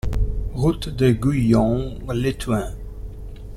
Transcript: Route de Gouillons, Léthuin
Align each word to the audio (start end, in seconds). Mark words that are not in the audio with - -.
Route 0.55 0.89
de 0.89 1.11
Gouillons, 1.11 1.99
Léthuin 2.11 2.73